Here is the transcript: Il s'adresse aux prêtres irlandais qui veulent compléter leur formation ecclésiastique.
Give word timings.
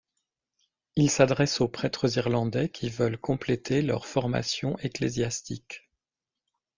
Il 0.95 1.11
s'adresse 1.11 1.61
aux 1.61 1.67
prêtres 1.67 2.17
irlandais 2.17 2.69
qui 2.69 2.89
veulent 2.89 3.19
compléter 3.19 3.83
leur 3.83 4.07
formation 4.07 4.75
ecclésiastique. 4.79 5.91